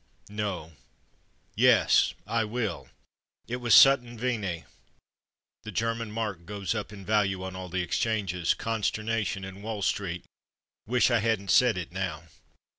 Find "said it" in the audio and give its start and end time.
11.51-11.91